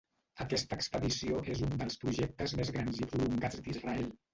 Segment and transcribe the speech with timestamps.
[0.45, 4.15] Aquesta expedició és un dels projectes més grans i prolongats d'Israel.